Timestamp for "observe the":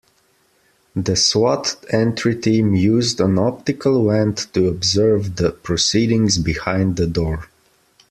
4.67-5.51